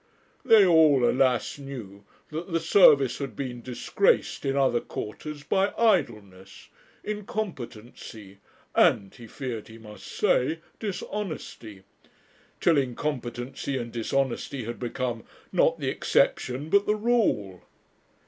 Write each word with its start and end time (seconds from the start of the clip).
They 0.43 0.65
all, 0.65 1.07
alas! 1.07 1.59
knew 1.59 2.03
that 2.31 2.51
the 2.51 2.59
service 2.59 3.19
had 3.19 3.35
been 3.35 3.61
disgraced 3.61 4.45
in 4.45 4.57
other 4.57 4.79
quarters 4.79 5.43
by 5.43 5.75
idleness, 5.77 6.69
incompetency, 7.03 8.39
and, 8.73 9.13
he 9.13 9.27
feared 9.27 9.67
he 9.67 9.77
must 9.77 10.07
say, 10.07 10.61
dishonesty; 10.79 11.83
till 12.59 12.79
incompetency 12.79 13.77
and 13.77 13.91
dishonesty 13.91 14.63
had 14.63 14.79
become, 14.79 15.23
not 15.51 15.77
the 15.79 15.89
exception, 15.89 16.69
but 16.71 16.87
the 16.87 16.95
rule. 16.95 17.61